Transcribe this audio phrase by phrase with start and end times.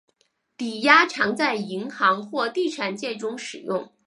[0.57, 3.93] 抵押常在银行或地产界中使用。